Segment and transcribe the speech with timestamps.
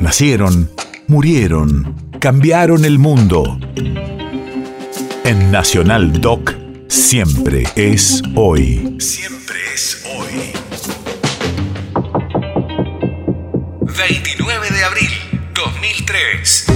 [0.00, 0.70] Nacieron,
[1.08, 3.60] murieron, cambiaron el mundo.
[5.24, 6.54] En Nacional Doc,
[6.88, 8.96] siempre es hoy.
[8.98, 10.52] Siempre es hoy.
[13.82, 15.10] 29 de abril,
[15.54, 16.66] 2003.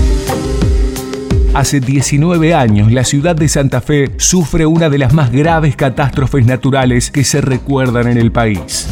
[1.55, 6.45] Hace 19 años, la ciudad de Santa Fe sufre una de las más graves catástrofes
[6.45, 8.87] naturales que se recuerdan en el país.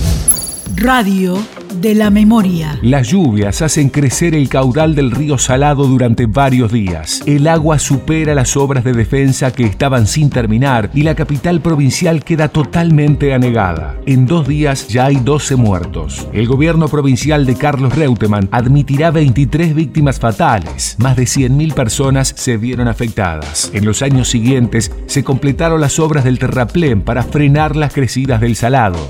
[0.76, 1.38] Radio
[1.80, 2.78] de la memoria.
[2.82, 7.22] Las lluvias hacen crecer el caudal del río Salado durante varios días.
[7.26, 12.24] El agua supera las obras de defensa que estaban sin terminar y la capital provincial
[12.24, 13.96] queda totalmente anegada.
[14.06, 16.28] En dos días ya hay 12 muertos.
[16.32, 20.96] El gobierno provincial de Carlos Reutemann admitirá 23 víctimas fatales.
[20.98, 23.70] Más de 100.000 personas se vieron afectadas.
[23.74, 28.56] En los años siguientes se completaron las obras del terraplén para frenar las crecidas del
[28.56, 29.08] Salado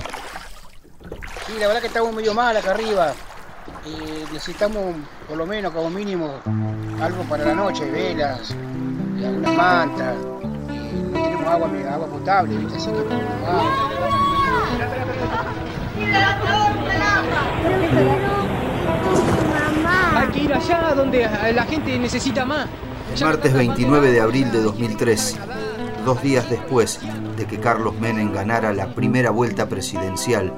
[1.63, 3.15] la verdad que estamos medio mal acá arriba.
[3.87, 4.97] Y necesitamos
[5.29, 6.41] por lo menos como mínimo
[7.01, 8.53] algo para la noche, velas,
[9.17, 10.17] y algunas mantas.
[10.69, 12.77] Y no tenemos agua, agua potable, ¿viste?
[12.77, 12.99] Así que.
[20.17, 22.67] Hay que ir allá donde la gente necesita más.
[23.21, 25.39] Martes 29 de abril de 2003,
[26.05, 26.99] dos días después
[27.37, 30.53] de que Carlos Menem ganara la primera vuelta presidencial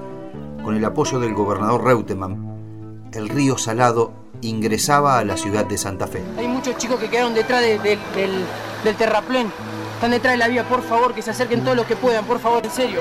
[0.64, 6.06] con el apoyo del gobernador Reutemann, el río Salado ingresaba a la ciudad de Santa
[6.06, 6.22] Fe.
[6.38, 9.52] Hay muchos chicos que quedaron detrás del, terraplén.
[9.94, 12.38] Están detrás de la vía, por favor, que se acerquen todos los que puedan, por
[12.40, 13.00] favor, en serio.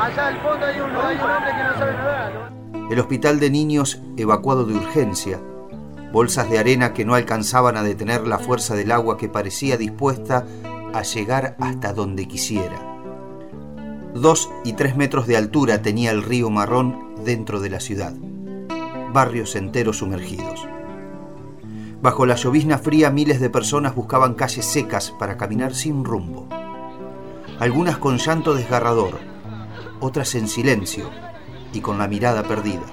[0.00, 2.52] allá al fondo hay un, hay un hombre que no sabe nadar.
[2.90, 5.40] El hospital de niños evacuado de urgencia,
[6.12, 10.46] bolsas de arena que no alcanzaban a detener la fuerza del agua que parecía dispuesta
[10.94, 12.87] a llegar hasta donde quisiera.
[14.20, 18.12] Dos y tres metros de altura tenía el río Marrón dentro de la ciudad.
[19.12, 20.66] Barrios enteros sumergidos.
[22.02, 26.48] Bajo la llovizna fría miles de personas buscaban calles secas para caminar sin rumbo.
[27.60, 29.20] Algunas con llanto desgarrador,
[30.00, 31.08] otras en silencio
[31.72, 32.86] y con la mirada perdida.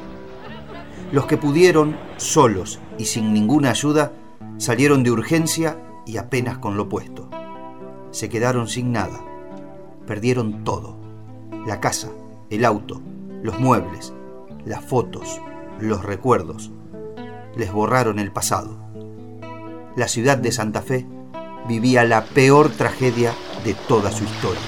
[1.11, 4.11] Los que pudieron, solos y sin ninguna ayuda,
[4.57, 5.75] salieron de urgencia
[6.05, 7.31] y apenas con lo puesto.
[8.11, 9.25] Se quedaron sin nada.
[10.05, 11.04] Perdieron todo
[11.65, 12.09] la casa,
[12.49, 13.01] el auto,
[13.41, 14.13] los muebles,
[14.65, 15.41] las fotos,
[15.79, 16.71] los recuerdos.
[17.55, 18.77] Les borraron el pasado.
[19.95, 21.05] La ciudad de Santa Fe
[21.67, 23.33] vivía la peor tragedia
[23.63, 24.61] de toda su historia.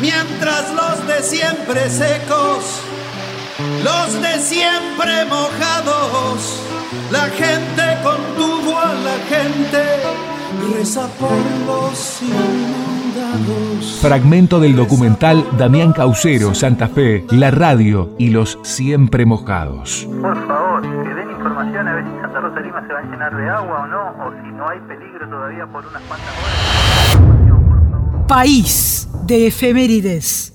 [0.00, 2.80] Mientras los de siempre secos,
[3.82, 6.60] los de siempre mojados,
[7.10, 9.84] la gente contuvo a la gente,
[10.74, 11.30] reza por
[11.66, 12.20] los
[14.00, 20.08] Fragmento del documental Damián Caucero, Santa Fe, la radio y los siempre mojados.
[20.20, 23.36] Por favor, que den información a ver si Santa Rosa Lima se va a llenar
[23.36, 28.26] de agua o no, o si no hay peligro todavía por unas cuantas horas.
[28.26, 30.53] País de efemérides.